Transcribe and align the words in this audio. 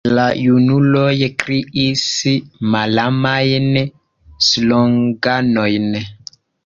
La 0.17 0.23
junuloj 0.43 1.27
kriis 1.43 2.05
malamajn 2.77 3.69
sloganojn. 4.49 5.89